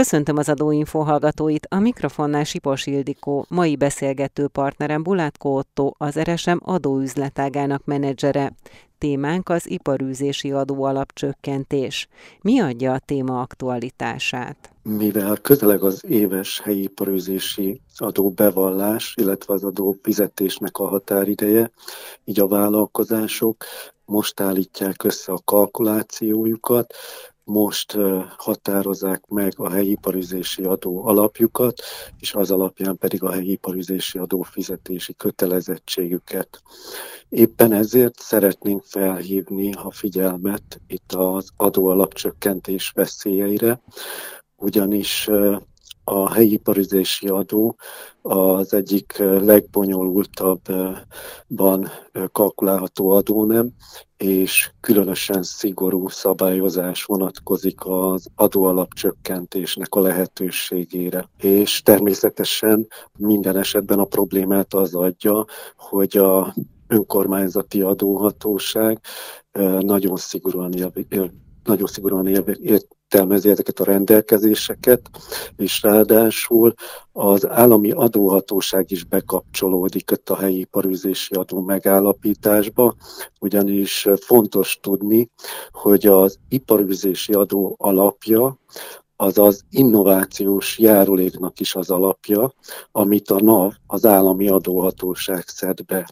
Köszöntöm 0.00 0.36
az 0.36 0.48
adóinfo 0.48 0.98
hallgatóit, 0.98 1.66
a 1.70 1.78
mikrofonnál 1.78 2.44
Sipos 2.44 2.86
Ildikó, 2.86 3.46
mai 3.48 3.76
beszélgető 3.76 4.48
partnerem 4.48 5.02
Bulátko 5.02 5.48
Otto, 5.48 5.90
az 5.96 6.20
RSM 6.20 6.56
adóüzletágának 6.60 7.84
menedzsere. 7.84 8.52
Témánk 8.98 9.48
az 9.48 9.70
iparűzési 9.70 10.52
adóalap 10.52 11.12
csökkentés. 11.12 12.08
Mi 12.42 12.60
adja 12.60 12.92
a 12.92 12.98
téma 12.98 13.40
aktualitását? 13.40 14.70
Mivel 14.82 15.36
közeleg 15.36 15.82
az 15.82 16.04
éves 16.04 16.60
helyi 16.60 16.82
iparűzési 16.82 17.80
adó 17.96 18.30
bevallás, 18.30 19.14
illetve 19.16 19.54
az 19.54 19.64
adó 19.64 19.96
fizetésnek 20.02 20.78
a 20.78 20.88
határideje, 20.88 21.70
így 22.24 22.40
a 22.40 22.48
vállalkozások 22.48 23.64
most 24.04 24.40
állítják 24.40 25.04
össze 25.04 25.32
a 25.32 25.40
kalkulációjukat, 25.44 26.94
most 27.52 27.96
határozzák 28.36 29.26
meg 29.28 29.52
a 29.56 29.70
helyi 29.70 29.90
iparüzési 29.90 30.62
adó 30.62 31.06
alapjukat, 31.06 31.80
és 32.18 32.34
az 32.34 32.50
alapján 32.50 32.96
pedig 32.98 33.22
a 33.22 33.30
helyi 33.30 33.50
iparüzési 33.50 34.18
adó 34.18 34.42
fizetési 34.42 35.14
kötelezettségüket. 35.14 36.62
Éppen 37.28 37.72
ezért 37.72 38.18
szeretnénk 38.18 38.82
felhívni 38.84 39.72
a 39.72 39.90
figyelmet 39.90 40.80
itt 40.86 41.12
az 41.12 41.48
adó 41.56 41.86
alapcsökkentés 41.86 42.90
veszélyeire, 42.94 43.80
ugyanis 44.56 45.28
a 46.10 46.32
helyi 46.32 46.52
iparüzési 46.52 47.28
adó 47.28 47.76
az 48.22 48.74
egyik 48.74 49.16
legbonyolultabban 49.18 51.88
kalkulálható 52.32 53.10
adónem, 53.10 53.70
és 54.16 54.70
különösen 54.80 55.42
szigorú 55.42 56.08
szabályozás 56.08 57.04
vonatkozik 57.04 57.86
az 57.86 58.26
adóalapcsökkentésnek 58.34 59.94
a 59.94 60.00
lehetőségére. 60.00 61.28
És 61.38 61.82
természetesen 61.82 62.86
minden 63.18 63.56
esetben 63.56 63.98
a 63.98 64.04
problémát 64.04 64.74
az 64.74 64.94
adja, 64.94 65.44
hogy 65.76 66.16
a 66.16 66.54
önkormányzati 66.86 67.82
adóhatóság 67.82 69.00
nagyon 69.80 70.16
szigorúan 70.16 70.72
nagyon 71.64 71.86
szigorúan 71.86 72.26
értelmezi 73.10 73.50
ezeket 73.50 73.80
a 73.80 73.84
rendelkezéseket, 73.84 75.10
és 75.56 75.82
ráadásul 75.82 76.74
az 77.12 77.46
állami 77.48 77.90
adóhatóság 77.90 78.90
is 78.90 79.04
bekapcsolódik 79.04 80.10
itt 80.10 80.30
a 80.30 80.36
helyi 80.36 80.58
iparűzési 80.58 81.34
adó 81.34 81.60
megállapításba, 81.60 82.94
ugyanis 83.40 84.08
fontos 84.20 84.78
tudni, 84.82 85.30
hogy 85.70 86.06
az 86.06 86.38
iparűzési 86.48 87.32
adó 87.32 87.74
alapja 87.78 88.58
az 89.16 89.38
az 89.38 89.62
innovációs 89.70 90.78
járuléknak 90.78 91.60
is 91.60 91.74
az 91.74 91.90
alapja, 91.90 92.52
amit 92.92 93.30
a 93.30 93.40
NAV, 93.40 93.72
az 93.86 94.06
állami 94.06 94.48
adóhatóság 94.48 95.48
szed 95.48 95.84
be. 95.84 96.10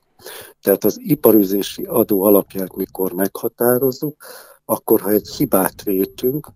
Tehát 0.62 0.84
az 0.84 0.98
iparűzési 1.00 1.82
adó 1.84 2.22
alapját 2.22 2.76
mikor 2.76 3.12
meghatározzuk, 3.12 4.16
akkor 4.70 5.00
ha 5.00 5.10
egy 5.10 5.28
hibát 5.28 5.82
vétünk, 5.82 6.48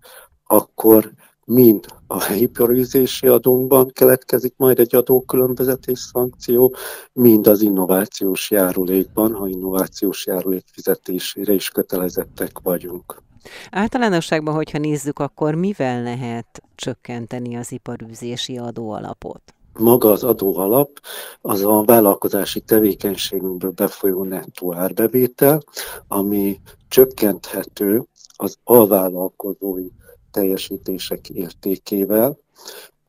akkor 0.52 1.12
mind 1.44 1.86
a 2.06 2.24
piarizési 2.52 3.26
adónkban 3.26 3.90
keletkezik 3.92 4.54
majd 4.56 4.78
egy 4.78 4.94
adókülönbözetés 4.94 5.98
szankció, 5.98 6.74
mind 7.12 7.46
az 7.46 7.62
innovációs 7.62 8.50
járulékban, 8.50 9.34
ha 9.34 9.48
innovációs 9.48 10.26
járulék 10.26 10.64
fizetésére 10.72 11.52
is 11.52 11.70
kötelezettek 11.70 12.58
vagyunk. 12.62 13.22
Általánosságban, 13.70 14.54
hogyha 14.54 14.78
nézzük, 14.78 15.18
akkor 15.18 15.54
mivel 15.54 16.02
lehet 16.02 16.62
csökkenteni 16.74 17.56
az 17.56 17.72
iparűzési 17.72 18.58
adóalapot? 18.58 19.42
Maga 19.78 20.10
az 20.10 20.24
adóalap 20.24 21.00
az 21.40 21.64
a 21.64 21.82
vállalkozási 21.82 22.60
tevékenységünkből 22.60 23.70
befolyó 23.70 24.24
nettó 24.24 24.74
árbevétel, 24.74 25.62
ami 26.08 26.60
csökkenthető 26.88 28.04
az 28.36 28.56
alvállalkozói 28.64 29.88
teljesítések 30.32 31.28
értékével, 31.28 32.38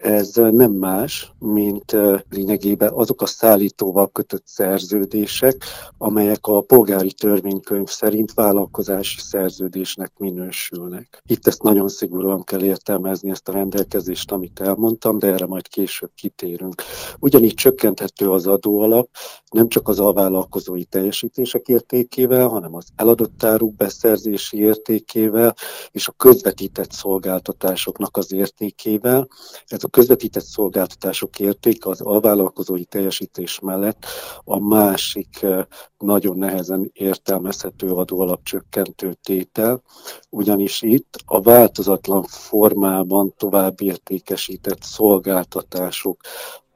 ez 0.04 0.34
nem 0.36 0.72
más, 0.72 1.32
mint 1.40 1.96
lényegében 2.30 2.92
azok 2.94 3.22
a 3.22 3.26
szállítóval 3.26 4.12
kötött 4.12 4.44
szerződések, 4.46 5.64
amelyek 5.98 6.48
a 6.48 6.62
polgári 6.62 7.12
törvénykönyv 7.12 7.88
szerint 7.88 8.34
vállalkozási 8.34 9.20
szerződésnek 9.20 10.12
minősülnek. 10.18 11.22
Itt 11.26 11.48
ezt 11.48 11.64
nagyon 11.64 11.88
szigorúan 11.88 12.44
kell 12.44 12.64
értelmezni, 12.64 13.30
ezt 13.30 13.48
a 13.50 13.52
rendelkezést, 13.52 14.32
amit 14.32 14.60
elmondtam, 14.60 15.20
de 15.20 15.28
erre 15.28 15.46
majd 15.46 15.68
később 15.68 16.12
kitérünk. 16.16 16.82
Ugyanígy 17.20 17.54
csökkenthető 17.54 18.30
az 18.32 18.48
adóalap, 18.48 19.10
nem 19.52 19.68
csak 19.68 19.88
az 19.88 20.00
alvállalkozói 20.00 20.84
teljesítések 20.84 21.68
értékével, 21.68 22.48
hanem 22.48 22.76
az 22.76 22.86
eladott 22.96 23.44
áruk 23.44 23.76
beszerzési 23.76 24.58
értékével 24.58 25.56
és 25.92 26.08
a 26.08 26.12
közvetített 26.18 26.92
szolgáltatásoknak 26.92 28.18
az 28.18 28.34
értékével. 28.34 29.28
Ez 29.68 29.84
a 29.84 29.88
közvetített 29.94 30.44
szolgáltatások 30.44 31.40
értéke 31.40 31.90
az 31.90 32.02
alvállalkozói 32.02 32.86
teljesítés 32.86 33.60
mellett 33.60 34.06
a 34.44 34.60
másik 34.60 35.42
eh, 35.42 35.66
nagyon 35.98 36.38
nehezen 36.38 36.90
értelmezhető 36.94 37.92
adóalapcsökkentő 37.92 39.14
tétel, 39.24 39.82
ugyanis 40.30 40.82
itt 40.82 41.16
a 41.26 41.42
változatlan 41.42 42.24
formában 42.24 43.34
tovább 43.38 43.82
értékesített 43.82 44.82
szolgáltatások 44.82 46.22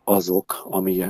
azok, 0.10 0.68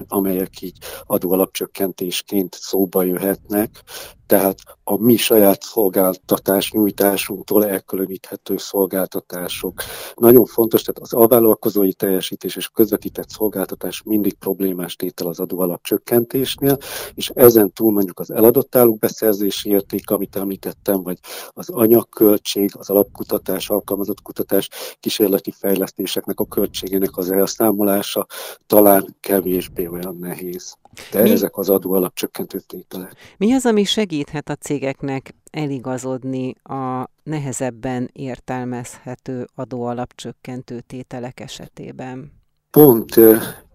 amelyek 0.07 0.61
így 0.61 0.77
adóalapcsökkentésként 1.05 2.57
szóba 2.59 3.03
jöhetnek, 3.03 3.83
tehát 4.27 4.57
a 4.83 5.03
mi 5.03 5.15
saját 5.15 5.61
szolgáltatás 5.61 6.71
nyújtásunktól 6.71 7.67
elkülöníthető 7.67 8.57
szolgáltatások. 8.57 9.81
Nagyon 10.15 10.45
fontos, 10.45 10.81
tehát 10.81 11.01
az 11.01 11.13
alvállalkozói 11.13 11.93
teljesítés 11.93 12.55
és 12.55 12.67
közvetített 12.67 13.29
szolgáltatás 13.29 14.01
mindig 14.05 14.33
problémás 14.33 14.95
tétel 14.95 15.27
az 15.27 15.39
adóalapcsökkentésnél, 15.39 16.77
és 17.13 17.31
ezen 17.33 17.73
túl 17.73 17.91
mondjuk 17.91 18.19
az 18.19 18.31
eladott 18.31 18.75
állók 18.75 18.99
beszerzési 18.99 19.69
érték, 19.69 20.09
amit 20.09 20.35
említettem, 20.35 21.03
vagy 21.03 21.17
az 21.49 21.69
anyagköltség, 21.69 22.71
az 22.77 22.89
alapkutatás, 22.89 23.69
alkalmazott 23.69 24.21
kutatás, 24.21 24.69
kísérleti 24.99 25.51
fejlesztéseknek 25.51 26.39
a 26.39 26.45
költségének 26.45 27.17
az 27.17 27.31
elszámolása 27.31 28.25
talán 28.65 28.86
kevésbé 29.19 29.87
olyan 29.87 30.17
nehéz. 30.19 30.77
De 31.11 31.21
Mi? 31.21 31.29
ezek 31.29 31.57
az 31.57 31.69
adóalapcsökkentő 31.69 32.59
tételek. 32.59 33.13
Mi 33.37 33.53
az, 33.53 33.65
ami 33.65 33.83
segíthet 33.83 34.49
a 34.49 34.55
cégeknek 34.55 35.35
eligazodni 35.51 36.55
a 36.63 37.09
nehezebben 37.23 38.09
értelmezhető 38.13 39.47
adóalapcsökkentő 39.55 40.79
tételek 40.87 41.39
esetében? 41.39 42.31
Pont 42.71 43.15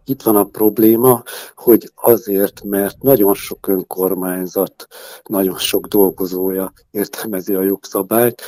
itt 0.05 0.23
van 0.23 0.37
a 0.37 0.45
probléma, 0.45 1.23
hogy 1.55 1.91
azért, 1.95 2.63
mert 2.65 3.03
nagyon 3.03 3.35
sok 3.35 3.69
önkormányzat, 3.69 4.87
nagyon 5.25 5.59
sok 5.59 5.87
dolgozója 5.87 6.73
értelmezi 6.91 7.55
a 7.55 7.63
jogszabályt, 7.63 8.43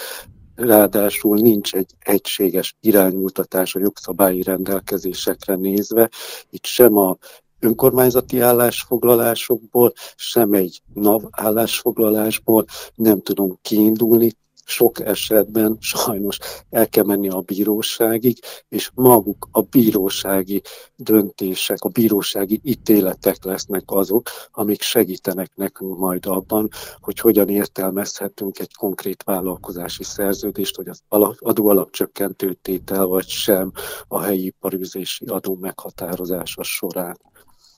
ráadásul 0.54 1.36
nincs 1.38 1.74
egy 1.74 1.90
egységes 1.98 2.76
iránymutatás 2.80 3.74
a 3.74 3.80
jogszabályi 3.80 4.42
rendelkezésekre 4.42 5.54
nézve. 5.54 6.10
Itt 6.50 6.66
sem 6.66 6.96
a 6.96 7.16
önkormányzati 7.60 8.40
állásfoglalásokból, 8.40 9.92
sem 10.16 10.52
egy 10.52 10.80
NAV 10.94 11.22
állásfoglalásból 11.30 12.64
nem 12.94 13.20
tudunk 13.20 13.58
kiindulni, 13.62 14.32
sok 14.64 15.00
esetben 15.00 15.76
sajnos 15.80 16.38
el 16.70 16.88
kell 16.88 17.04
menni 17.04 17.28
a 17.28 17.40
bíróságig, 17.40 18.38
és 18.68 18.90
maguk 18.94 19.48
a 19.50 19.60
bírósági 19.60 20.62
döntések, 20.96 21.80
a 21.80 21.88
bírósági 21.88 22.60
ítéletek 22.62 23.44
lesznek 23.44 23.82
azok, 23.86 24.30
amik 24.50 24.82
segítenek 24.82 25.50
nekünk 25.54 25.98
majd 25.98 26.26
abban, 26.26 26.68
hogy 27.00 27.18
hogyan 27.18 27.48
értelmezhetünk 27.48 28.58
egy 28.58 28.74
konkrét 28.74 29.22
vállalkozási 29.22 30.04
szerződést, 30.04 30.76
hogy 30.76 30.88
az 30.88 31.02
adóalapcsökkentő 31.38 32.52
tétel 32.62 33.06
vagy 33.06 33.28
sem 33.28 33.72
a 34.08 34.20
helyi 34.20 34.44
iparűzési 34.44 35.24
adó 35.24 35.56
meghatározása 35.60 36.62
során. 36.62 37.16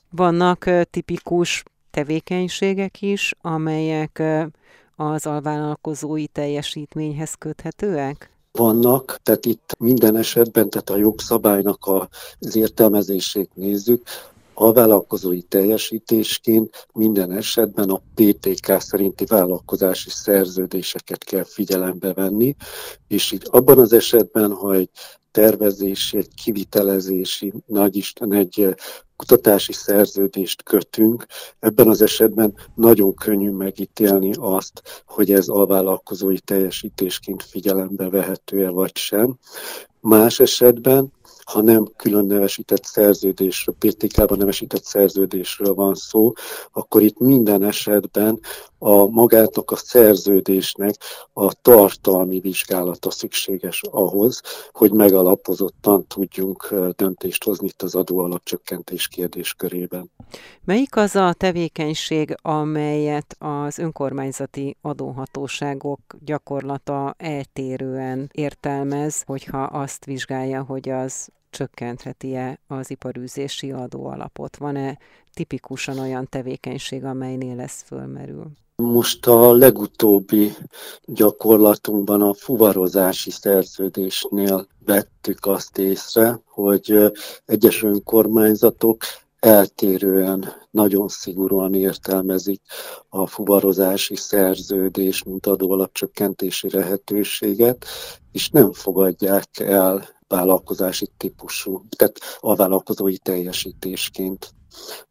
Vannak 0.09 0.69
tipikus 0.89 1.63
tevékenységek 1.91 3.01
is, 3.01 3.33
amelyek 3.41 4.23
az 4.99 5.25
alvállalkozói 5.25 6.27
teljesítményhez 6.27 7.33
köthetőek? 7.33 8.31
Vannak, 8.51 9.19
tehát 9.23 9.45
itt 9.45 9.75
minden 9.79 10.15
esetben, 10.15 10.69
tehát 10.69 10.89
a 10.89 10.97
jogszabálynak 10.97 11.89
az 12.39 12.55
értelmezését 12.55 13.49
nézzük, 13.53 14.01
a 14.59 14.71
vállalkozói 14.71 15.41
teljesítésként 15.41 16.87
minden 16.93 17.31
esetben 17.31 17.89
a 17.89 18.01
PTK 18.15 18.79
szerinti 18.79 19.25
vállalkozási 19.25 20.09
szerződéseket 20.09 21.23
kell 21.23 21.43
figyelembe 21.43 22.13
venni, 22.13 22.55
és 23.07 23.31
így 23.31 23.47
abban 23.51 23.79
az 23.79 23.93
esetben, 23.93 24.51
ha 24.51 24.73
egy 24.73 24.89
tervezési, 25.31 26.17
egy 26.17 26.33
kivitelezési, 26.43 27.53
nagyisten 27.65 28.33
egy 28.33 28.75
kutatási 29.17 29.73
szerződést 29.73 30.63
kötünk, 30.63 31.25
ebben 31.59 31.87
az 31.87 32.01
esetben 32.01 32.53
nagyon 32.75 33.13
könnyű 33.13 33.51
megítélni 33.51 34.31
azt, 34.39 35.03
hogy 35.05 35.31
ez 35.31 35.47
alvállalkozói 35.47 36.39
teljesítésként 36.39 37.43
figyelembe 37.43 38.09
vehető-e 38.09 38.69
vagy 38.69 38.97
sem. 38.97 39.37
Más 39.99 40.39
esetben 40.39 41.11
ha 41.51 41.61
nem 41.61 41.87
külön 41.95 42.25
nevesített 42.25 42.83
szerződésről, 42.83 43.75
PTK-ban 43.79 44.37
nevesített 44.37 44.83
szerződésről 44.83 45.73
van 45.73 45.95
szó, 45.95 46.31
akkor 46.71 47.01
itt 47.01 47.19
minden 47.19 47.63
esetben 47.63 48.39
a 48.77 49.05
magátnak 49.05 49.71
a 49.71 49.75
szerződésnek 49.75 50.95
a 51.33 51.53
tartalmi 51.53 52.39
vizsgálata 52.39 53.11
szükséges 53.11 53.81
ahhoz, 53.91 54.41
hogy 54.71 54.91
megalapozottan 54.91 56.07
tudjunk 56.07 56.73
döntést 56.95 57.43
hozni 57.43 57.67
itt 57.67 57.81
az 57.81 57.95
adóalapcsökkentés 57.95 59.07
kérdéskörében. 59.07 60.11
Melyik 60.65 60.95
az 60.95 61.15
a 61.15 61.33
tevékenység, 61.33 62.35
amelyet 62.41 63.35
az 63.39 63.77
önkormányzati 63.77 64.77
adóhatóságok 64.81 65.99
gyakorlata 66.25 67.15
eltérően 67.17 68.29
értelmez, 68.33 69.23
hogyha 69.25 69.63
azt 69.63 70.05
vizsgálja, 70.05 70.63
hogy 70.63 70.89
az 70.89 71.29
csökkentheti-e 71.49 72.59
az 72.67 72.89
iparűzési 72.89 73.71
adóalapot? 73.71 74.57
Van-e 74.57 74.97
tipikusan 75.33 75.99
olyan 75.99 76.27
tevékenység, 76.29 77.03
amelynél 77.03 77.59
ez 77.59 77.81
fölmerül? 77.81 78.45
Most 78.75 79.25
a 79.25 79.53
legutóbbi 79.53 80.53
gyakorlatunkban 81.05 82.21
a 82.21 82.33
fuvarozási 82.33 83.31
szerződésnél 83.31 84.67
vettük 84.85 85.45
azt 85.45 85.77
észre, 85.77 86.39
hogy 86.45 87.11
egyes 87.45 87.83
önkormányzatok 87.83 89.03
eltérően, 89.39 90.53
nagyon 90.71 91.07
szigorúan 91.07 91.73
értelmezik 91.73 92.61
a 93.09 93.27
fuvarozási 93.27 94.15
szerződés, 94.15 95.23
mint 95.23 95.45
adóalapcsökkentési 95.45 96.69
lehetőséget, 96.71 97.85
és 98.31 98.49
nem 98.49 98.73
fogadják 98.73 99.59
el 99.59 100.16
vállalkozási 100.27 101.09
típusú, 101.17 101.81
tehát 101.97 102.19
a 102.39 102.55
vállalkozói 102.55 103.17
teljesítésként. 103.17 104.55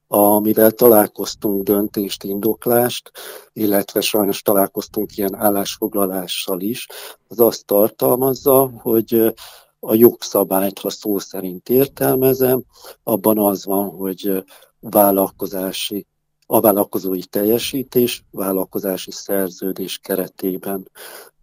Amivel 0.09 0.71
találkoztunk 0.71 1.63
döntést, 1.63 2.25
indoklást, 2.25 3.11
illetve 3.53 4.01
sajnos 4.01 4.43
találkoztunk 4.43 5.17
ilyen 5.17 5.35
állásfoglalással 5.35 6.61
is, 6.61 6.87
az 7.29 7.41
azt 7.41 7.67
tartalmazza, 7.67 8.71
hogy 8.79 9.35
a 9.81 9.95
jogszabályt, 9.95 10.79
ha 10.79 10.91
szó 10.91 11.19
szerint 11.19 11.69
értelmezem, 11.69 12.65
abban 13.03 13.39
az 13.39 13.65
van, 13.65 13.89
hogy 13.89 14.45
vállalkozási 14.81 16.07
a 16.47 16.61
vállalkozói 16.61 17.25
teljesítés 17.25 18.25
vállalkozási 18.31 19.11
szerződés 19.11 19.99
keretében 19.99 20.91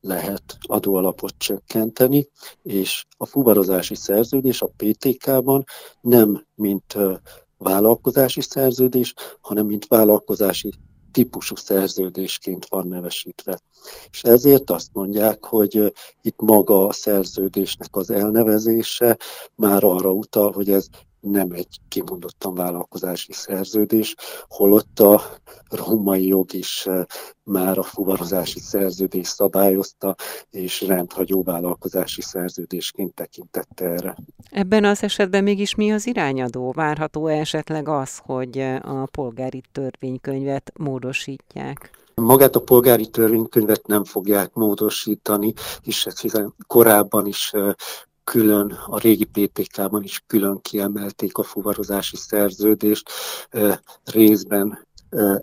lehet 0.02 0.58
adóalapot 0.62 1.34
csökkenteni, 1.38 2.30
és 2.62 3.06
a 3.18 3.26
fuvarozási 3.26 3.96
szerződés 3.96 4.62
a 4.62 4.72
PTK-ban 4.78 5.64
nem 6.02 6.46
mint 6.56 6.98
vállalkozási 7.58 8.42
szerződés, 8.42 9.14
hanem 9.42 9.66
mint 9.66 9.88
vállalkozási 9.88 10.74
típusú 11.12 11.56
szerződésként 11.56 12.66
van 12.66 12.88
nevesítve. 12.88 13.60
És 14.12 14.24
ezért 14.24 14.70
azt 14.70 14.90
mondják, 14.94 15.44
hogy 15.44 15.94
itt 16.22 16.42
maga 16.42 16.88
a 16.88 16.94
szerződésnek 16.94 17.96
az 17.96 18.10
elnevezése 18.10 19.18
már 19.56 19.84
arra 19.84 20.12
utal, 20.12 20.52
hogy 20.52 20.70
ez 20.70 20.88
nem 21.24 21.52
egy 21.52 21.80
kimondottan 21.88 22.54
vállalkozási 22.54 23.34
szerződés, 23.34 24.16
holott 24.48 25.00
a 25.00 25.22
római 25.70 26.28
jog 26.28 26.54
is 26.54 26.86
eh, 26.86 27.04
már 27.44 27.78
a 27.78 27.84
fuvarozási 27.84 28.60
szerződés 28.60 29.28
szabályozta, 29.28 30.16
és 30.50 30.82
rendhagyó 30.82 31.44
vállalkozási 31.44 32.22
szerződésként 32.22 33.14
tekintette 33.14 33.86
erre. 33.86 34.16
Ebben 34.50 34.86
az 34.86 35.04
esetben 35.04 35.44
mégis 35.44 35.76
mi 35.76 35.92
az 35.92 36.08
irányadó? 36.08 36.72
Várható 36.72 37.28
-e 37.28 37.40
esetleg 37.40 37.88
az, 37.88 38.18
hogy 38.24 38.60
a 38.82 39.06
polgári 39.12 39.62
törvénykönyvet 39.72 40.72
módosítják? 40.80 42.02
Magát 42.16 42.56
a 42.56 42.62
polgári 42.62 43.10
törvénykönyvet 43.10 43.88
nem 43.88 44.04
fogják 44.04 44.54
módosítani, 44.54 45.54
és 45.82 46.06
ez 46.06 46.20
hiszen 46.20 46.54
korábban 46.68 47.26
is 47.26 47.52
eh, 47.54 47.72
külön, 48.24 48.78
a 48.86 49.00
régi 49.00 49.26
PTK-ban 49.26 50.04
is 50.04 50.24
külön 50.28 50.62
kiemelték 50.62 51.38
a 51.38 51.44
fuvarozási 51.44 52.16
szerződést, 52.16 53.10
részben 54.04 54.88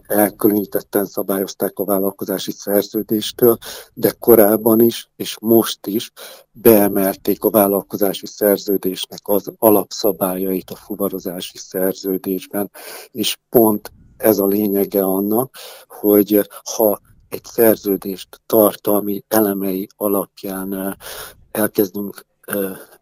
elkülönítetten 0.06 1.04
szabályozták 1.04 1.78
a 1.78 1.84
vállalkozási 1.84 2.50
szerződéstől, 2.52 3.58
de 3.94 4.10
korábban 4.18 4.80
is, 4.80 5.10
és 5.16 5.36
most 5.40 5.86
is 5.86 6.12
beemelték 6.52 7.44
a 7.44 7.50
vállalkozási 7.50 8.26
szerződésnek 8.26 9.20
az 9.22 9.52
alapszabályait 9.58 10.70
a 10.70 10.76
fuvarozási 10.76 11.58
szerződésben, 11.58 12.70
és 13.10 13.36
pont 13.48 13.92
ez 14.16 14.38
a 14.38 14.46
lényege 14.46 15.02
annak, 15.02 15.54
hogy 15.86 16.48
ha 16.74 17.00
egy 17.28 17.44
szerződést 17.44 18.40
tartalmi 18.46 19.24
elemei 19.28 19.88
alapján 19.96 20.96
elkezdünk 21.50 22.26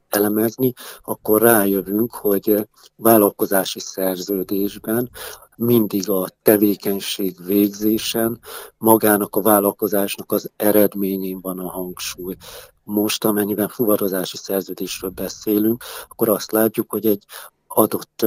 elemezni, 0.09 0.73
akkor 1.03 1.43
rájövünk, 1.43 2.15
hogy 2.15 2.69
vállalkozási 2.97 3.81
szerződésben 3.81 5.11
mindig 5.57 6.11
a 6.11 6.29
tevékenység 6.43 7.37
végzésen, 7.45 8.41
magának 8.79 9.37
a 9.37 9.41
vállalkozásnak 9.41 10.33
az 10.33 10.51
eredményén 10.57 11.41
van 11.41 11.59
a 11.59 11.71
hangsúly. 11.71 12.37
Most, 12.83 13.25
amennyiben 13.25 13.69
fuvarozási 13.69 14.37
szerződésről 14.37 15.11
beszélünk, 15.11 15.85
akkor 16.09 16.29
azt 16.29 16.53
látjuk, 16.53 16.91
hogy 16.91 17.07
egy 17.07 17.25
adott 17.67 18.27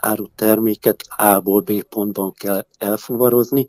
áruterméket 0.00 1.04
A-ból 1.16 1.60
B 1.60 1.82
pontban 1.82 2.32
kell 2.32 2.66
elfuvarozni, 2.78 3.66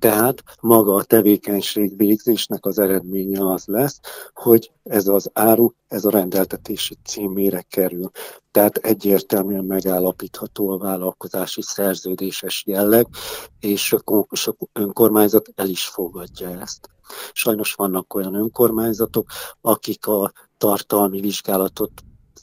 tehát 0.00 0.42
maga 0.60 0.94
a 0.94 1.02
tevékenység 1.02 1.96
végzésnek 1.96 2.66
az 2.66 2.78
eredménye 2.78 3.52
az 3.52 3.64
lesz, 3.66 4.00
hogy 4.32 4.72
ez 4.82 5.08
az 5.08 5.30
áru, 5.32 5.70
ez 5.88 6.04
a 6.04 6.10
rendeltetési 6.10 6.96
címére 7.04 7.62
kerül. 7.62 8.10
Tehát 8.50 8.76
egyértelműen 8.76 9.64
megállapítható 9.64 10.68
a 10.68 10.78
vállalkozási 10.78 11.62
szerződéses 11.62 12.62
jelleg, 12.66 13.06
és 13.58 13.94
sok 14.30 14.58
önkormányzat 14.72 15.48
el 15.54 15.68
is 15.68 15.84
fogadja 15.84 16.60
ezt. 16.60 16.88
Sajnos 17.32 17.74
vannak 17.74 18.14
olyan 18.14 18.34
önkormányzatok, 18.34 19.26
akik 19.60 20.06
a 20.06 20.32
tartalmi 20.58 21.20
vizsgálatot 21.20 21.92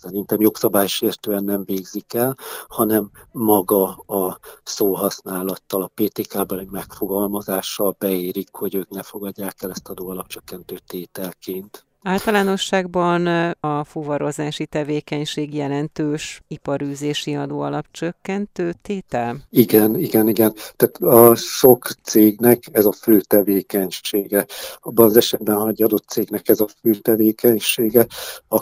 szerintem 0.01 0.42
jogszabálysértően 0.42 1.44
nem 1.44 1.63
végzik 1.66 2.13
el, 2.13 2.38
hanem 2.68 3.12
maga 3.32 3.88
a 3.96 4.39
szóhasználattal, 4.63 5.82
a 5.82 5.92
PTK-ben 5.94 6.60
egy 6.60 6.70
megfogalmazással 6.70 7.96
beérik, 8.00 8.50
hogy 8.51 8.75
ők 8.75 8.89
ne 8.89 9.04
fogadják 9.04 9.56
el 9.60 9.70
ezt 9.70 9.89
adóalapcsökkentő 9.89 10.77
tételként. 10.88 11.88
Általánosságban 12.08 13.27
a 13.60 13.84
fuvarozási 13.84 14.66
tevékenység 14.66 15.54
jelentős 15.54 16.42
iparűzési 16.48 17.36
adóalapcsökkentő 17.36 18.74
tétel? 18.82 19.38
Igen, 19.50 20.00
igen, 20.00 20.27
igen. 20.27 20.54
Tehát 20.75 20.98
a 20.98 21.36
sok 21.36 21.88
cégnek 22.04 22.63
ez 22.72 22.86
a 22.86 22.92
fő 22.92 23.22
tevékenysége. 23.22 24.46
Abban 24.80 25.06
az 25.06 25.18
esetben, 25.18 25.56
ha 25.56 25.68
egy 25.68 25.84
adott 25.84 26.08
cégnek 26.08 26.50
ez 26.50 26.60
a 26.60 26.68
fő 26.82 26.96
tevékenysége, 26.96 28.08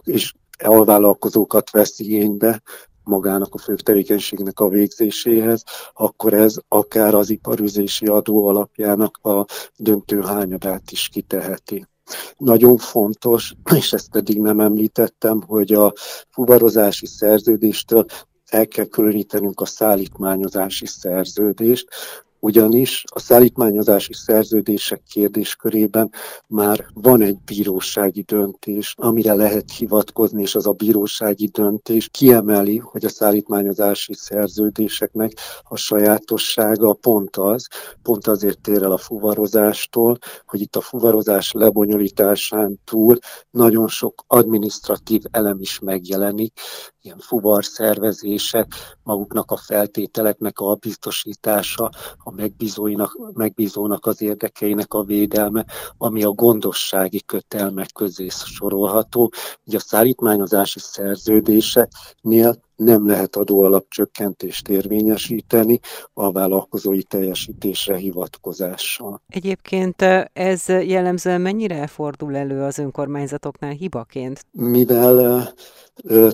és 0.03 0.33
alvállalkozókat 0.63 1.69
vesz 1.69 1.99
igénybe 1.99 2.61
magának 3.03 3.53
a 3.53 3.57
fő 3.57 3.75
tevékenységnek 3.75 4.59
a 4.59 4.67
végzéséhez, 4.67 5.63
akkor 5.93 6.33
ez 6.33 6.55
akár 6.67 7.13
az 7.13 7.29
iparüzési 7.29 8.05
adó 8.05 8.47
alapjának 8.47 9.17
a 9.21 9.45
döntő 9.77 10.21
hányadát 10.21 10.91
is 10.91 11.07
kiteheti. 11.07 11.87
Nagyon 12.37 12.77
fontos, 12.77 13.53
és 13.75 13.93
ezt 13.93 14.11
pedig 14.11 14.41
nem 14.41 14.59
említettem, 14.59 15.41
hogy 15.41 15.73
a 15.73 15.93
fuvarozási 16.29 17.05
szerződéstől 17.05 18.05
el 18.45 18.67
kell 18.67 18.85
különítenünk 18.85 19.61
a 19.61 19.65
szállítmányozási 19.65 20.85
szerződést, 20.85 21.87
ugyanis 22.45 23.03
a 23.13 23.19
szállítmányozási 23.19 24.13
szerződések 24.13 25.01
kérdéskörében 25.03 26.11
már 26.47 26.85
van 26.93 27.21
egy 27.21 27.37
bírósági 27.45 28.21
döntés, 28.21 28.95
amire 28.97 29.33
lehet 29.33 29.71
hivatkozni, 29.71 30.41
és 30.41 30.55
az 30.55 30.67
a 30.67 30.71
bírósági 30.71 31.47
döntés 31.47 32.09
kiemeli, 32.11 32.77
hogy 32.77 33.05
a 33.05 33.09
szállítmányozási 33.09 34.13
szerződéseknek 34.13 35.31
a 35.63 35.75
sajátossága 35.75 36.93
pont 36.93 37.37
az, 37.37 37.67
pont 38.01 38.27
azért 38.27 38.61
tér 38.61 38.83
el 38.83 38.91
a 38.91 38.97
fuvarozástól, 38.97 40.17
hogy 40.45 40.61
itt 40.61 40.75
a 40.75 40.81
fuvarozás 40.81 41.51
lebonyolításán 41.51 42.79
túl 42.83 43.17
nagyon 43.49 43.87
sok 43.87 44.23
administratív 44.27 45.21
elem 45.31 45.57
is 45.59 45.79
megjelenik, 45.79 46.59
ilyen 47.01 47.19
fuvar 47.19 47.65
szervezések, 47.65 48.67
maguknak 49.03 49.51
a 49.51 49.57
feltételeknek 49.57 50.59
a 50.59 50.75
biztosítása, 50.75 51.89
a 52.17 52.31
megbízóinak, 52.35 53.17
megbízónak 53.33 54.05
az 54.05 54.21
érdekeinek 54.21 54.93
a 54.93 55.03
védelme, 55.03 55.65
ami 55.97 56.23
a 56.23 56.29
gondossági 56.29 57.21
kötelmek 57.25 57.91
közé 57.93 58.27
sorolható. 58.29 59.31
Ugye 59.65 59.77
a 59.77 59.79
szállítmányozási 59.79 60.79
szerződéseknél 60.79 62.63
nem 62.75 63.07
lehet 63.07 63.35
adóalapcsökkentést 63.35 64.67
érvényesíteni 64.67 65.79
a 66.13 66.31
vállalkozói 66.31 67.03
teljesítésre 67.03 67.95
hivatkozással. 67.95 69.21
Egyébként 69.29 70.01
ez 70.33 70.67
jellemzően 70.67 71.41
mennyire 71.41 71.87
fordul 71.87 72.35
elő 72.35 72.61
az 72.61 72.77
önkormányzatoknál 72.77 73.71
hibaként? 73.71 74.45
Mivel 74.51 75.53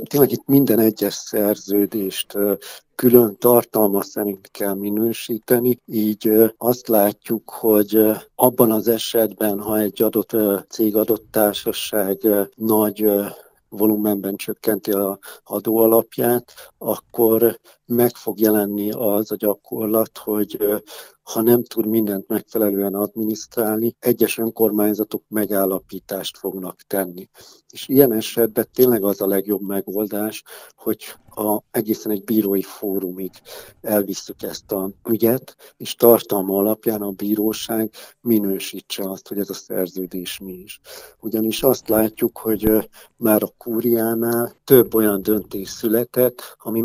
tényleg 0.03 0.31
itt 0.31 0.47
minden 0.47 0.79
egyes 0.79 1.13
szerződést 1.13 2.37
külön 2.95 3.37
tartalma 3.37 4.01
szerint 4.01 4.51
kell 4.51 4.73
minősíteni, 4.73 5.79
így 5.85 6.31
azt 6.57 6.87
látjuk, 6.87 7.49
hogy 7.49 7.99
abban 8.35 8.71
az 8.71 8.87
esetben, 8.87 9.59
ha 9.59 9.79
egy 9.79 10.01
adott 10.01 10.35
cég, 10.69 10.95
adott 10.95 11.25
társaság 11.31 12.27
nagy 12.55 13.05
volumenben 13.71 14.35
csökkenti 14.35 14.91
a 14.91 15.19
adóalapját, 15.43 16.53
akkor 16.77 17.59
meg 17.91 18.15
fog 18.15 18.39
jelenni 18.39 18.91
az 18.91 19.31
a 19.31 19.35
gyakorlat, 19.35 20.17
hogy 20.17 20.81
ha 21.23 21.41
nem 21.41 21.63
tud 21.63 21.85
mindent 21.85 22.27
megfelelően 22.27 22.93
adminisztrálni, 22.93 23.95
egyes 23.99 24.37
önkormányzatok 24.37 25.23
megállapítást 25.27 26.37
fognak 26.37 26.81
tenni. 26.87 27.29
És 27.69 27.87
ilyen 27.87 28.11
esetben 28.11 28.67
tényleg 28.73 29.03
az 29.03 29.21
a 29.21 29.27
legjobb 29.27 29.61
megoldás, 29.61 30.43
hogy 30.75 31.15
a, 31.35 31.61
egészen 31.71 32.11
egy 32.11 32.23
bírói 32.23 32.61
fórumig 32.61 33.31
elvisszük 33.81 34.43
ezt 34.43 34.71
a 34.71 34.91
ügyet, 35.09 35.55
és 35.77 35.95
tartalma 35.95 36.57
alapján 36.57 37.01
a 37.01 37.11
bíróság 37.11 37.91
minősítse 38.21 39.09
azt, 39.09 39.27
hogy 39.27 39.39
ez 39.39 39.49
a 39.49 39.53
szerződés 39.53 40.39
mi 40.39 40.53
is. 40.53 40.79
Ugyanis 41.19 41.63
azt 41.63 41.89
látjuk, 41.89 42.37
hogy 42.37 42.89
már 43.15 43.43
a 43.43 43.53
kúriánál 43.57 44.53
több 44.63 44.93
olyan 44.93 45.21
döntés 45.21 45.69
született, 45.69 46.41
ami 46.57 46.81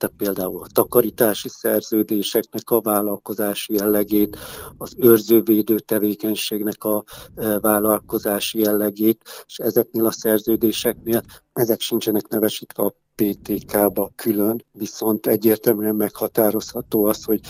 megelősítette 0.00 0.08
például 0.16 0.62
a 0.62 0.66
takarítási 0.72 1.48
szerződéseknek 1.48 2.70
a 2.70 2.80
vállalkozási 2.80 3.74
jellegét, 3.74 4.36
az 4.78 4.94
őrzővédő 4.96 5.78
tevékenységnek 5.78 6.84
a 6.84 7.04
vállalkozási 7.60 8.58
jellegét, 8.58 9.44
és 9.46 9.58
ezeknél 9.58 10.06
a 10.06 10.10
szerződéseknél 10.10 11.22
ezek 11.52 11.80
sincsenek 11.80 12.28
nevesítve 12.28 12.82
a 12.82 12.94
PTK-ba 13.14 14.12
külön, 14.16 14.64
viszont 14.72 15.26
egyértelműen 15.26 15.94
meghatározható 15.94 17.04
az, 17.04 17.24
hogy 17.24 17.40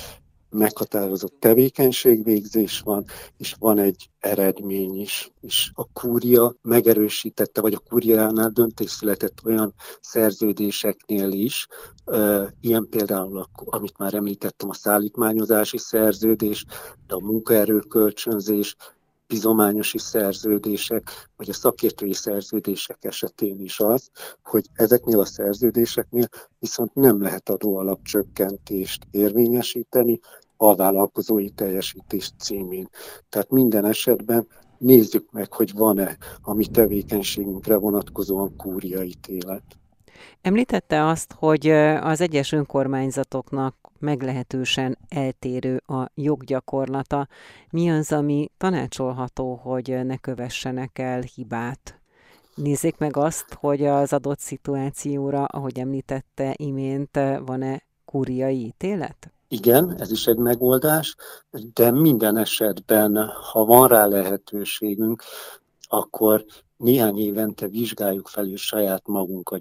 meghatározott 0.51 1.35
tevékenységvégzés 1.39 2.81
van, 2.81 3.05
és 3.37 3.55
van 3.59 3.79
egy 3.79 4.11
eredmény 4.19 5.01
is. 5.01 5.33
És 5.41 5.71
a 5.75 5.85
kúria 5.93 6.55
megerősítette, 6.63 7.61
vagy 7.61 7.75
a 7.75 7.83
kúriánál 7.89 8.49
döntés 8.49 8.91
született 8.91 9.39
olyan 9.45 9.75
szerződéseknél 10.01 11.33
is, 11.33 11.67
ilyen 12.61 12.87
például, 12.91 13.47
amit 13.65 13.99
már 13.99 14.15
említettem, 14.15 14.69
a 14.69 14.75
szállítmányozási 14.75 15.79
szerződés, 15.79 16.65
de 17.07 17.15
a 17.15 17.21
munkaerőkölcsönzés, 17.21 18.77
bizományosi 19.31 19.99
szerződések, 19.99 21.11
vagy 21.37 21.51
a 21.51 21.53
szakértői 21.53 22.13
szerződések 22.13 23.05
esetén 23.05 23.61
is 23.61 23.81
az, 23.81 24.11
hogy 24.43 24.67
ezeknél 24.75 25.21
a 25.21 25.25
szerződéseknél 25.25 26.29
viszont 26.59 26.95
nem 26.95 27.23
lehet 27.23 27.49
adóalapcsökkentést 27.49 29.07
érvényesíteni 29.11 30.21
a 30.57 30.75
vállalkozói 30.75 31.51
teljesítés 31.51 32.33
címén. 32.39 32.89
Tehát 33.29 33.51
minden 33.51 33.85
esetben 33.85 34.47
nézzük 34.79 35.31
meg, 35.33 35.53
hogy 35.53 35.73
van-e 35.73 36.17
a 36.41 36.55
mi 36.55 36.67
tevékenységünkre 36.67 37.77
vonatkozóan 37.77 38.57
kúriaítélet. 38.57 39.80
Említette 40.43 41.07
azt, 41.07 41.35
hogy 41.39 41.69
az 42.01 42.21
egyes 42.21 42.53
önkormányzatoknak 42.53 43.75
meglehetősen 43.99 44.99
eltérő 45.09 45.83
a 45.87 46.11
joggyakorlata. 46.15 47.29
Mi 47.71 47.91
az, 47.91 48.13
ami 48.13 48.51
tanácsolható, 48.59 49.55
hogy 49.55 50.01
ne 50.05 50.17
kövessenek 50.17 50.99
el 50.99 51.21
hibát? 51.21 52.01
Nézzék 52.55 52.99
meg 52.99 53.17
azt, 53.17 53.55
hogy 53.55 53.87
az 53.87 54.13
adott 54.13 54.39
szituációra, 54.39 55.45
ahogy 55.45 55.79
említette 55.79 56.55
imént, 56.57 57.19
van-e 57.45 57.83
kúriai 58.05 58.65
ítélet? 58.65 59.33
Igen, 59.49 59.95
ez 59.99 60.11
is 60.11 60.27
egy 60.27 60.37
megoldás, 60.37 61.17
de 61.75 61.91
minden 61.91 62.37
esetben, 62.37 63.31
ha 63.53 63.65
van 63.65 63.89
rá 63.89 64.07
lehetőségünk, 64.07 65.23
akkor 65.89 66.45
néhány 66.81 67.19
évente 67.19 67.69
vizsgáljuk 67.69 68.29
felül 68.29 68.57
saját 68.57 69.07
magunk 69.07 69.49
a 69.49 69.59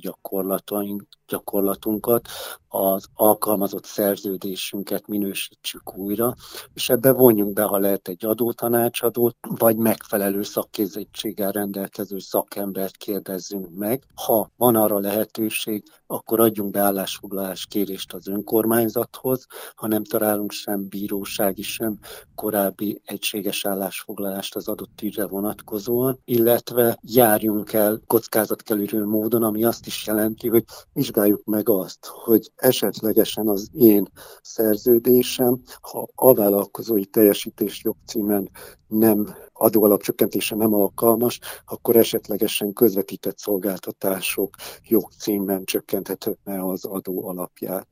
gyakorlatunkat, 1.28 2.28
az 2.70 3.06
alkalmazott 3.14 3.86
szerződésünket 3.86 5.08
minősítsük 5.08 5.98
újra, 5.98 6.34
és 6.74 6.90
ebbe 6.90 7.12
vonjunk 7.12 7.54
be, 7.54 7.64
ha 7.64 7.78
lehet 7.78 8.08
egy 8.08 8.26
adótanácsadót, 8.26 9.36
vagy 9.58 9.78
megfelelő 9.78 10.44
szakképzettséggel 10.44 11.52
rendelkező 11.52 12.20
szakembert 12.20 12.98
kérdezzünk 12.98 13.70
meg. 13.76 14.04
Ha 14.16 14.52
van 14.58 14.76
arra 14.76 15.00
lehetőség, 15.00 15.84
akkor 16.08 16.40
adjunk 16.40 16.72
be 16.72 16.80
állásfoglalás 16.80 17.66
kérést 17.66 18.14
az 18.14 18.28
önkormányzathoz, 18.28 19.46
ha 19.76 19.88
nem 19.88 20.04
találunk 20.04 20.52
sem 20.52 20.88
bírósági, 20.88 21.62
sem 21.62 22.00
korábbi 22.36 23.02
egységes 23.06 23.66
állásfoglalást 23.66 24.56
az 24.56 24.68
adott 24.68 25.02
ügyre 25.02 25.28
vonatkozóan, 25.28 26.20
illetve 26.26 26.98
járjunk 27.02 27.74
el 27.74 28.00
kockázatkerülő 28.08 29.06
módon, 29.06 29.44
ami 29.44 29.64
azt 29.64 29.86
is 29.86 30.08
jelenti, 30.08 30.48
hogy 30.48 30.64
vizsgáljuk 30.94 31.44
meg 31.46 31.70
azt, 31.70 32.06
hogy 32.06 32.52
esetlegesen 32.60 33.48
az 33.48 33.70
én 33.74 34.08
szerződésem, 34.42 35.62
ha 35.82 36.08
a 36.16 36.34
vállalkozói 36.34 37.06
teljesítés 37.06 37.84
jogcímen 37.84 38.50
nem 38.88 39.36
adóalapcsökkentése 39.54 40.56
nem 40.56 40.74
alkalmas, 40.74 41.40
akkor 41.66 41.96
esetlegesen 41.96 42.74
közvetített 42.74 43.38
szolgáltatások 43.38 44.56
jogcímen 44.88 45.64
csökkenthetne 45.64 46.66
az 46.66 46.86
adó 46.86 47.28
alapját. 47.28 47.88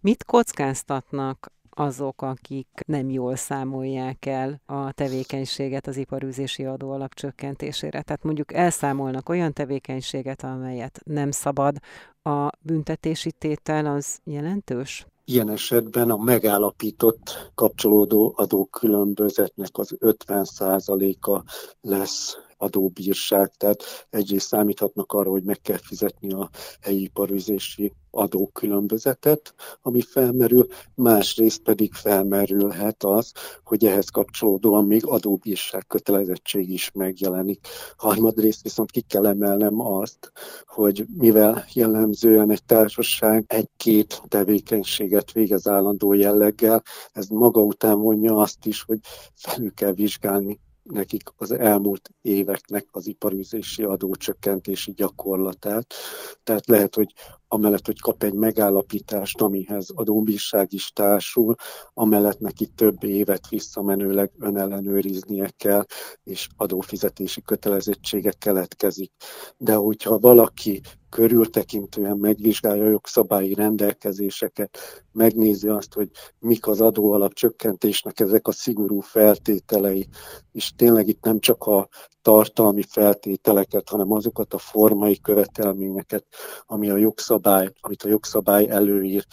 Mit 0.00 0.24
kockáztatnak 0.24 1.52
azok, 1.70 2.22
akik 2.22 2.68
nem 2.86 3.10
jól 3.10 3.36
számolják 3.36 4.26
el 4.26 4.60
a 4.66 4.92
tevékenységet 4.92 5.86
az 5.86 5.96
iparűzési 5.96 6.64
adó 6.64 6.90
alapcsökkentésére. 6.90 8.02
Tehát 8.02 8.22
mondjuk 8.22 8.52
elszámolnak 8.52 9.28
olyan 9.28 9.52
tevékenységet, 9.52 10.44
amelyet 10.44 11.00
nem 11.04 11.30
szabad, 11.30 11.76
a 12.22 12.48
büntetési 12.60 13.32
tétel 13.32 13.86
az 13.86 14.20
jelentős? 14.24 15.06
Ilyen 15.24 15.50
esetben 15.50 16.10
a 16.10 16.16
megállapított 16.16 17.50
kapcsolódó 17.54 18.34
adókülönbözetnek 18.36 19.70
az 19.72 19.96
50%-a 20.00 21.42
lesz 21.80 22.36
adóbírság, 22.60 23.52
tehát 23.56 23.82
egyrészt 24.10 24.46
számíthatnak 24.46 25.12
arra, 25.12 25.30
hogy 25.30 25.42
meg 25.42 25.60
kell 25.60 25.78
fizetni 25.82 26.32
a 26.32 26.50
helyi 26.80 27.02
iparüzési 27.02 27.92
adókülönbözetet, 28.10 29.54
ami 29.82 30.00
felmerül, 30.00 30.66
másrészt 30.94 31.62
pedig 31.62 31.92
felmerülhet 31.92 33.04
az, 33.04 33.32
hogy 33.64 33.84
ehhez 33.86 34.08
kapcsolódóan 34.08 34.84
még 34.84 35.06
adóbírság 35.06 35.86
kötelezettség 35.86 36.70
is 36.70 36.90
megjelenik. 36.94 37.66
Harmadrészt 37.96 38.62
viszont 38.62 38.90
ki 38.90 39.00
kell 39.00 39.26
emelnem 39.26 39.80
azt, 39.80 40.32
hogy 40.66 41.06
mivel 41.16 41.64
jellemzően 41.72 42.50
egy 42.50 42.64
társaság 42.64 43.44
egy-két 43.46 44.22
tevékenységet 44.28 45.32
végez 45.32 45.68
állandó 45.68 46.12
jelleggel, 46.12 46.82
ez 47.12 47.26
maga 47.26 47.60
után 47.60 48.00
vonja 48.00 48.36
azt 48.36 48.66
is, 48.66 48.82
hogy 48.82 48.98
felül 49.34 49.74
kell 49.74 49.92
vizsgálni 49.92 50.60
nekik 50.90 51.22
az 51.36 51.50
elmúlt 51.50 52.10
éveknek 52.22 52.86
az 52.90 53.06
iparűzési 53.06 53.82
adócsökkentési 53.82 54.92
gyakorlatát. 54.92 55.94
Tehát 56.42 56.66
lehet, 56.66 56.94
hogy 56.94 57.12
amellett, 57.48 57.86
hogy 57.86 58.00
kap 58.00 58.22
egy 58.22 58.34
megállapítást, 58.34 59.40
amihez 59.40 59.90
adóbírság 59.94 60.72
is 60.72 60.90
társul, 60.92 61.54
amellett 61.94 62.38
neki 62.38 62.66
több 62.66 63.04
évet 63.04 63.48
visszamenőleg 63.48 64.30
önellenőriznie 64.38 65.50
kell, 65.56 65.84
és 66.24 66.48
adófizetési 66.56 67.42
kötelezettsége 67.42 68.32
keletkezik. 68.38 69.12
De 69.56 69.74
hogyha 69.74 70.18
valaki 70.18 70.80
körültekintően 71.10 72.16
megvizsgálja 72.16 72.84
a 72.84 72.88
jogszabályi 72.88 73.54
rendelkezéseket, 73.54 74.78
megnézi 75.12 75.68
azt, 75.68 75.94
hogy 75.94 76.10
mik 76.38 76.66
az 76.66 76.80
adóalap 76.80 77.32
csökkentésnek 77.32 78.20
ezek 78.20 78.48
a 78.48 78.52
szigorú 78.52 79.00
feltételei, 79.00 80.08
és 80.52 80.72
tényleg 80.76 81.08
itt 81.08 81.24
nem 81.24 81.38
csak 81.38 81.64
a 81.64 81.88
tartalmi 82.22 82.82
feltételeket, 82.82 83.88
hanem 83.88 84.12
azokat 84.12 84.54
a 84.54 84.58
formai 84.58 85.20
követelményeket, 85.20 86.26
ami 86.66 86.90
a 86.90 86.96
jogszabály, 86.96 87.72
amit 87.80 88.02
a 88.02 88.08
jogszabály 88.08 88.68
előír, 88.68 89.26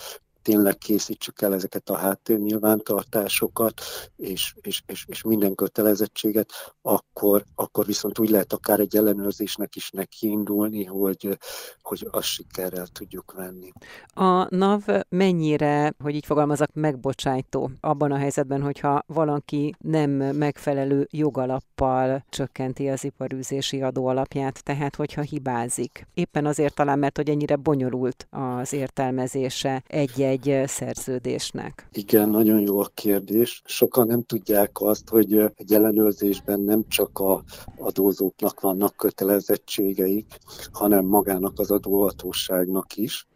tényleg 0.48 0.78
készítsük 0.78 1.42
el 1.42 1.54
ezeket 1.54 1.90
a 1.90 1.98
háttérnyilvántartásokat, 1.98 3.82
és, 4.16 4.54
és, 4.62 4.82
és, 4.86 5.06
és 5.08 5.24
minden 5.24 5.56
kötelezettséget, 5.56 6.50
akkor, 6.82 7.44
akkor 7.56 7.86
viszont 7.86 8.20
úgy 8.20 8.30
lehet 8.30 8.54
akár 8.54 8.80
egy 8.80 8.96
ellenőrzésnek 8.96 9.76
is 9.76 9.90
nekiindulni, 9.90 10.84
hogy, 10.84 11.38
hogy 11.82 12.08
azt 12.12 12.28
sikerrel 12.28 12.88
tudjuk 12.88 13.34
venni. 13.34 13.72
A 14.14 14.56
NAV 14.56 14.84
mennyire, 15.10 15.94
hogy 16.04 16.16
így 16.16 16.26
fogalmazok, 16.26 16.74
megbocsájtó 16.74 17.72
abban 17.82 18.12
a 18.12 18.18
helyzetben, 18.18 18.62
hogyha 18.62 19.04
valaki 19.06 19.76
nem 19.80 20.10
megfelelő 20.12 21.08
jogalappal 21.12 22.26
csökkenti 22.30 22.88
az 22.88 23.04
iparűzési 23.04 23.82
adó 23.82 24.08
alapját, 24.08 24.64
tehát 24.64 24.96
hogyha 24.96 25.22
hibázik. 25.22 26.08
Éppen 26.14 26.46
azért 26.46 26.76
talán, 26.76 27.00
mert 27.00 27.18
hogy 27.18 27.30
ennyire 27.30 27.56
bonyolult 27.56 28.28
az 28.30 28.74
értelmezése 28.74 29.84
egy-egy 29.88 30.37
egy 30.46 30.68
szerződésnek? 30.68 31.88
Igen, 31.92 32.30
nagyon 32.30 32.60
jó 32.60 32.80
a 32.80 32.92
kérdés. 32.94 33.62
Sokan 33.66 34.08
nem 34.08 34.24
tudják 34.24 34.82
azt, 34.82 35.10
hogy 35.10 35.34
egy 35.56 35.74
ellenőrzésben 35.74 36.60
nem 36.60 36.88
csak 36.88 37.20
a 37.20 37.44
adózóknak 37.78 38.60
vannak 38.60 38.96
kötelezettségeik, 38.96 40.38
hanem 40.72 41.06
magának 41.06 41.60
az 41.60 41.72
adóhatóságnak 41.72 42.96
is. 42.96 43.28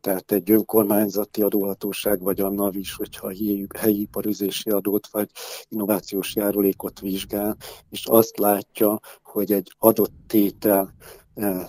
Tehát 0.00 0.32
egy 0.32 0.50
önkormányzati 0.50 1.42
adóhatóság, 1.42 2.22
vagy 2.22 2.40
a 2.40 2.50
NAV 2.50 2.76
is, 2.76 2.94
hogyha 2.94 3.28
helyi, 3.28 3.66
helyi 3.78 4.00
iparüzési 4.00 4.70
adót, 4.70 5.06
vagy 5.06 5.30
innovációs 5.68 6.34
járulékot 6.34 7.00
vizsgál, 7.00 7.56
és 7.90 8.06
azt 8.06 8.38
látja, 8.38 9.00
hogy 9.22 9.52
egy 9.52 9.74
adott 9.78 10.12
tétel 10.26 10.94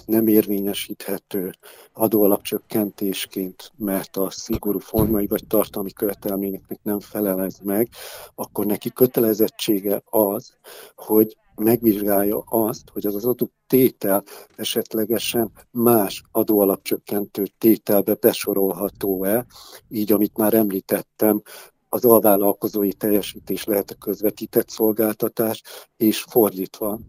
nem 0.05 0.27
érvényesíthető 0.27 1.53
adóalapcsökkentésként, 1.93 3.71
mert 3.77 4.17
a 4.17 4.29
szigorú 4.29 4.79
formai 4.79 5.27
vagy 5.27 5.47
tartalmi 5.47 5.91
követelményeknek 5.91 6.79
nem 6.83 6.99
felelez 6.99 7.59
meg, 7.63 7.89
akkor 8.35 8.65
neki 8.65 8.91
kötelezettsége 8.91 10.01
az, 10.05 10.53
hogy 10.95 11.37
megvizsgálja 11.55 12.39
azt, 12.39 12.89
hogy 12.89 13.05
az 13.05 13.15
az 13.15 13.25
adott 13.25 13.53
tétel 13.67 14.23
esetlegesen 14.55 15.51
más 15.71 16.23
adóalapcsökkentő 16.31 17.43
tételbe 17.57 18.13
besorolható-e, 18.13 19.45
így 19.89 20.11
amit 20.11 20.37
már 20.37 20.53
említettem, 20.53 21.41
az 21.89 22.05
alvállalkozói 22.05 22.93
teljesítés 22.93 23.63
lehet 23.63 23.91
a 23.91 23.95
közvetített 23.95 24.69
szolgáltatás, 24.69 25.61
és 25.97 26.21
fordítva 26.29 26.99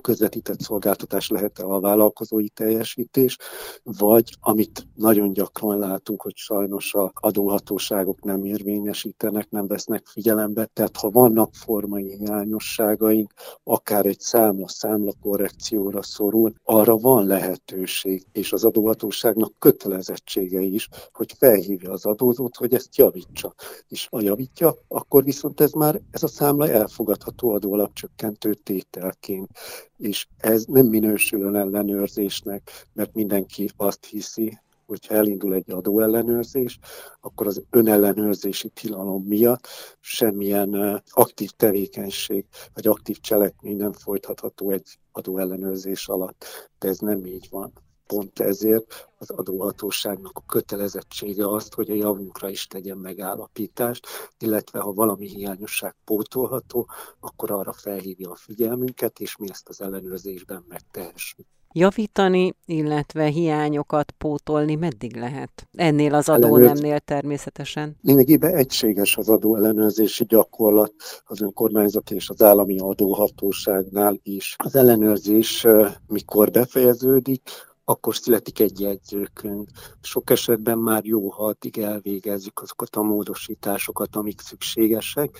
közvetített 0.00 0.60
szolgáltatás 0.60 1.28
lehet-e 1.28 1.64
a 1.64 1.80
vállalkozói 1.80 2.48
teljesítés, 2.48 3.36
vagy 3.82 4.36
amit 4.40 4.86
nagyon 4.94 5.32
gyakran 5.32 5.78
látunk, 5.78 6.22
hogy 6.22 6.36
sajnos 6.36 6.94
a 6.94 7.12
adóhatóságok 7.14 8.22
nem 8.22 8.44
érvényesítenek, 8.44 9.50
nem 9.50 9.66
vesznek 9.66 10.06
figyelembe, 10.06 10.64
tehát 10.64 10.96
ha 10.96 11.10
vannak 11.10 11.54
formai 11.54 12.16
hiányosságaink, 12.16 13.32
akár 13.64 14.06
egy 14.06 14.20
számla 14.20 14.68
számla 14.68 15.12
korrekcióra 15.22 16.02
szorul, 16.02 16.52
arra 16.64 16.96
van 16.96 17.26
lehetőség, 17.26 18.26
és 18.32 18.52
az 18.52 18.64
adóhatóságnak 18.64 19.52
kötelezettsége 19.58 20.60
is, 20.60 20.88
hogy 21.12 21.34
felhívja 21.38 21.92
az 21.92 22.04
adózót, 22.04 22.56
hogy 22.56 22.74
ezt 22.74 22.96
javítsa. 22.96 23.54
És 23.88 24.06
ha 24.10 24.20
javítja, 24.20 24.74
akkor 24.88 25.24
viszont 25.24 25.60
ez 25.60 25.72
már 25.72 26.00
ez 26.10 26.22
a 26.22 26.28
számla 26.28 26.68
elfogadható 26.68 27.50
adóalapcsökkentő 27.50 28.54
tételként 28.54 29.48
és 29.96 30.26
ez 30.36 30.64
nem 30.64 30.86
minősül 30.86 31.56
ellenőrzésnek, 31.56 32.70
mert 32.92 33.14
mindenki 33.14 33.70
azt 33.76 34.04
hiszi, 34.04 34.58
hogyha 34.86 35.14
elindul 35.14 35.54
egy 35.54 35.70
adóellenőrzés, 35.70 36.78
akkor 37.20 37.46
az 37.46 37.62
önellenőrzési 37.70 38.68
tilalom 38.68 39.22
miatt 39.22 39.68
semmilyen 40.00 41.02
aktív 41.10 41.50
tevékenység 41.50 42.44
vagy 42.74 42.86
aktív 42.86 43.18
cselekmény 43.20 43.76
nem 43.76 43.92
folytatható 43.92 44.70
egy 44.70 44.98
adóellenőrzés 45.12 46.08
alatt. 46.08 46.44
De 46.78 46.88
ez 46.88 46.98
nem 46.98 47.24
így 47.24 47.46
van. 47.50 47.72
Pont 48.06 48.40
ezért 48.40 49.08
az 49.18 49.30
adóhatóságnak 49.30 50.38
a 50.38 50.44
kötelezettsége 50.46 51.48
azt, 51.48 51.74
hogy 51.74 51.90
a 51.90 51.94
javunkra 51.94 52.48
is 52.48 52.66
tegyen 52.66 52.98
megállapítást, 52.98 54.06
illetve 54.38 54.80
ha 54.80 54.92
valami 54.92 55.26
hiányosság 55.26 55.94
pótolható, 56.04 56.88
akkor 57.20 57.50
arra 57.50 57.72
felhívja 57.72 58.30
a 58.30 58.36
figyelmünket, 58.36 59.20
és 59.20 59.36
mi 59.36 59.50
ezt 59.50 59.68
az 59.68 59.80
ellenőrzésben 59.80 60.64
megtehessük 60.68 61.46
javítani, 61.76 62.54
illetve 62.64 63.24
hiányokat 63.24 64.10
pótolni 64.10 64.74
meddig 64.74 65.16
lehet? 65.16 65.68
Ennél 65.72 66.14
az 66.14 66.28
adónemnél 66.28 66.98
természetesen. 66.98 67.96
Lényegében 68.02 68.54
egységes 68.54 69.16
az 69.16 69.28
adóellenőrzési 69.28 70.24
gyakorlat 70.24 70.92
az 71.24 71.40
önkormányzat 71.40 72.10
és 72.10 72.28
az 72.28 72.42
állami 72.42 72.78
adóhatóságnál 72.78 74.18
is. 74.22 74.56
Az 74.58 74.76
ellenőrzés 74.76 75.66
mikor 76.06 76.50
befejeződik, 76.50 77.50
akkor 77.88 78.16
születik 78.16 78.60
egy 78.60 78.80
jegyzőkönyv. 78.80 79.66
Sok 80.00 80.30
esetben 80.30 80.78
már 80.78 81.04
jó, 81.04 81.30
ha 81.30 81.44
addig 81.44 81.78
elvégezzük 81.78 82.60
azokat 82.60 82.96
a 82.96 83.02
módosításokat, 83.02 84.16
amik 84.16 84.40
szükségesek, 84.40 85.38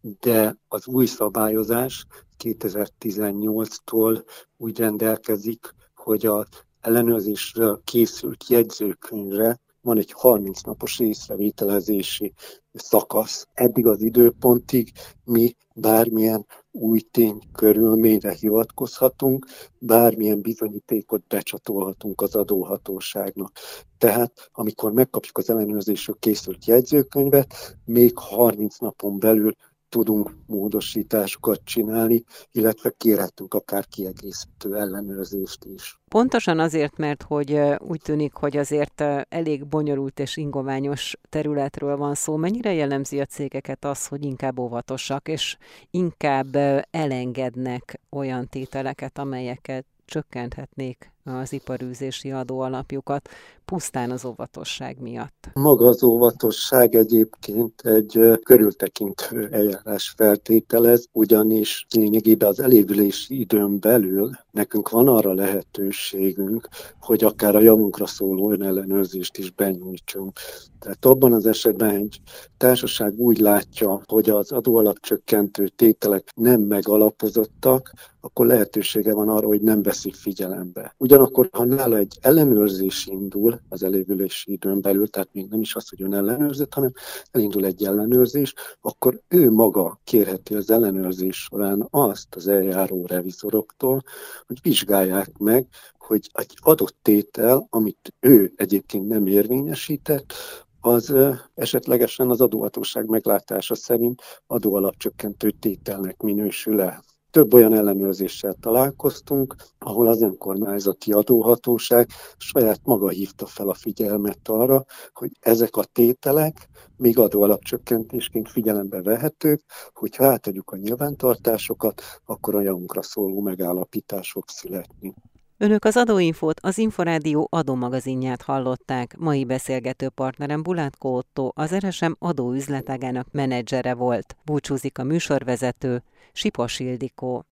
de 0.00 0.56
az 0.68 0.86
új 0.86 1.06
szabályozás 1.06 2.06
2018-tól 2.44 4.24
úgy 4.56 4.78
rendelkezik, 4.78 5.74
hogy 5.94 6.26
az 6.26 6.46
ellenőrzésről 6.80 7.80
készült 7.84 8.48
jegyzőkönyvre 8.48 9.60
van 9.88 9.98
egy 9.98 10.12
30 10.12 10.60
napos 10.60 10.98
észrevételezési 10.98 12.32
szakasz. 12.72 13.46
Eddig 13.54 13.86
az 13.86 14.02
időpontig 14.02 14.92
mi 15.24 15.56
bármilyen 15.74 16.46
új 16.70 17.00
tény 17.00 17.38
körülményre 17.52 18.32
hivatkozhatunk, 18.32 19.46
bármilyen 19.78 20.40
bizonyítékot 20.40 21.26
becsatolhatunk 21.26 22.20
az 22.20 22.34
adóhatóságnak. 22.34 23.52
Tehát, 23.98 24.50
amikor 24.52 24.92
megkapjuk 24.92 25.38
az 25.38 25.50
ellenőrzésről 25.50 26.16
készült 26.18 26.66
jegyzőkönyvet, 26.66 27.76
még 27.84 28.18
30 28.18 28.78
napon 28.78 29.18
belül 29.18 29.54
tudunk 29.88 30.34
módosításokat 30.46 31.60
csinálni, 31.64 32.24
illetve 32.52 32.90
kérhetünk 32.96 33.54
akár 33.54 33.86
kiegészítő 33.86 34.76
ellenőrzést 34.76 35.64
is. 35.64 36.00
Pontosan 36.08 36.58
azért, 36.58 36.96
mert 36.96 37.22
hogy 37.22 37.60
úgy 37.78 38.00
tűnik, 38.00 38.34
hogy 38.34 38.56
azért 38.56 39.04
elég 39.28 39.66
bonyolult 39.66 40.18
és 40.18 40.36
ingoványos 40.36 41.16
területről 41.28 41.96
van 41.96 42.14
szó. 42.14 42.36
Mennyire 42.36 42.72
jellemzi 42.72 43.20
a 43.20 43.24
cégeket 43.24 43.84
az, 43.84 44.06
hogy 44.06 44.24
inkább 44.24 44.58
óvatosak, 44.58 45.28
és 45.28 45.56
inkább 45.90 46.56
elengednek 46.90 48.00
olyan 48.10 48.48
tételeket, 48.48 49.18
amelyeket 49.18 49.86
csökkenthetnék 50.04 51.12
az 51.28 51.52
iparűzési 51.52 52.30
adóalapjukat, 52.30 53.28
pusztán 53.64 54.10
az 54.10 54.24
óvatosság 54.24 55.00
miatt. 55.00 55.50
Maga 55.54 55.86
az 55.86 56.02
óvatosság 56.02 56.94
egyébként 56.94 57.80
egy 57.80 58.38
körültekintő 58.42 59.48
eljárás 59.52 60.14
feltételez, 60.16 61.08
ugyanis 61.12 61.86
lényegében 61.90 62.48
az 62.48 62.60
elévülési 62.60 63.40
időn 63.40 63.80
belül 63.80 64.30
nekünk 64.50 64.88
van 64.88 65.08
arra 65.08 65.32
lehetőségünk, 65.32 66.68
hogy 67.00 67.24
akár 67.24 67.56
a 67.56 67.60
javunkra 67.60 68.06
szóló 68.06 68.52
önellenőrzést 68.52 69.38
is 69.38 69.50
benyújtsunk. 69.50 70.38
Tehát 70.78 71.04
abban 71.04 71.32
az 71.32 71.46
esetben 71.46 71.90
egy 71.90 72.20
társaság 72.56 73.18
úgy 73.18 73.38
látja, 73.38 74.00
hogy 74.06 74.30
az 74.30 74.52
adóalapcsökkentő 74.52 75.68
tételek 75.68 76.30
nem 76.34 76.60
megalapozottak, 76.60 77.92
akkor 78.20 78.46
lehetősége 78.46 79.14
van 79.14 79.28
arra, 79.28 79.46
hogy 79.46 79.60
nem 79.60 79.82
veszik 79.82 80.14
figyelembe. 80.14 80.94
Ugyanakkor, 80.96 81.48
ha 81.52 81.64
nála 81.64 81.96
egy 81.96 82.18
ellenőrzés 82.20 83.06
indul 83.06 83.60
az 83.68 83.82
elévülési 83.82 84.52
időn 84.52 84.80
belül, 84.80 85.08
tehát 85.08 85.28
még 85.32 85.46
nem 85.50 85.60
is 85.60 85.74
az, 85.74 85.88
hogy 85.88 86.02
ön 86.02 86.14
ellenőrzött, 86.14 86.74
hanem 86.74 86.92
elindul 87.30 87.64
egy 87.64 87.84
ellenőrzés, 87.84 88.54
akkor 88.80 89.20
ő 89.28 89.50
maga 89.50 90.00
kérheti 90.04 90.54
az 90.54 90.70
ellenőrzés 90.70 91.36
során 91.36 91.86
azt 91.90 92.34
az 92.34 92.48
eljáró 92.48 93.06
revizoroktól, 93.06 94.02
hogy 94.46 94.58
vizsgálják 94.62 95.38
meg, 95.38 95.66
hogy 95.98 96.30
egy 96.32 96.56
adott 96.60 96.96
tétel, 97.02 97.66
amit 97.70 98.14
ő 98.20 98.52
egyébként 98.56 99.08
nem 99.08 99.26
érvényesített, 99.26 100.32
az 100.80 101.14
esetlegesen 101.54 102.30
az 102.30 102.40
adóhatóság 102.40 103.06
meglátása 103.06 103.74
szerint 103.74 104.22
adóalapcsökkentő 104.46 105.50
tételnek 105.50 106.20
minősül-e. 106.20 107.02
Több 107.30 107.54
olyan 107.54 107.74
ellenőrzéssel 107.74 108.56
találkoztunk, 108.60 109.54
ahol 109.78 110.06
az 110.06 110.22
önkormányzati 110.22 111.12
adóhatóság 111.12 112.08
saját 112.36 112.80
maga 112.84 113.08
hívta 113.08 113.46
fel 113.46 113.68
a 113.68 113.74
figyelmet 113.74 114.48
arra, 114.48 114.84
hogy 115.12 115.30
ezek 115.40 115.76
a 115.76 115.84
tételek 115.84 116.68
még 116.96 117.18
adóalapcsökkentésként 117.18 118.50
figyelembe 118.50 119.02
vehetők, 119.02 119.62
hogyha 119.92 120.26
átadjuk 120.26 120.70
a 120.70 120.76
nyilvántartásokat, 120.76 122.02
akkor 122.24 122.54
a 122.54 122.60
javunkra 122.60 123.02
szóló 123.02 123.40
megállapítások 123.40 124.44
születni. 124.48 125.14
Önök 125.60 125.84
az 125.84 125.96
Adóinfót, 125.96 126.60
az 126.62 126.78
Inforádió 126.78 127.48
adómagazinját 127.50 128.42
hallották. 128.42 129.16
Mai 129.16 129.44
beszélgető 129.44 130.08
partnerem 130.08 130.62
Bulátko 130.62 131.08
Otto, 131.08 131.50
az 131.54 131.74
RSM 131.76 132.12
adóüzletágának 132.18 133.26
menedzsere 133.30 133.94
volt. 133.94 134.36
Búcsúzik 134.44 134.98
a 134.98 135.02
műsorvezető, 135.02 136.02
Sipos 136.32 136.78
Ildikó. 136.80 137.48